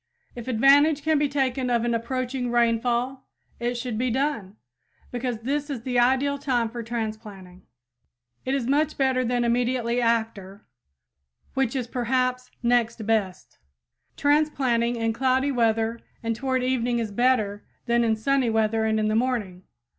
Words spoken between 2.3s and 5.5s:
rainfall, it should be done, because